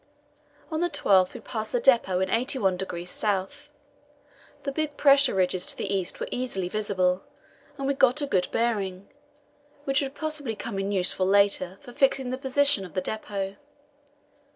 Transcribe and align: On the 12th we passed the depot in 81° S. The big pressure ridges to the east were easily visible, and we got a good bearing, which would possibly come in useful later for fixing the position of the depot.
On 0.71 0.79
the 0.79 0.89
12th 0.89 1.35
we 1.35 1.41
passed 1.41 1.71
the 1.73 1.79
depot 1.79 2.21
in 2.21 2.29
81° 2.29 3.23
S. 3.43 3.69
The 4.63 4.71
big 4.71 4.97
pressure 4.97 5.35
ridges 5.35 5.67
to 5.67 5.77
the 5.77 5.93
east 5.93 6.19
were 6.19 6.27
easily 6.31 6.67
visible, 6.67 7.21
and 7.77 7.85
we 7.85 7.93
got 7.93 8.19
a 8.19 8.25
good 8.25 8.47
bearing, 8.51 9.09
which 9.83 10.01
would 10.01 10.15
possibly 10.15 10.55
come 10.55 10.79
in 10.79 10.91
useful 10.91 11.27
later 11.27 11.77
for 11.81 11.93
fixing 11.93 12.31
the 12.31 12.39
position 12.39 12.83
of 12.83 12.95
the 12.95 13.01
depot. 13.01 13.57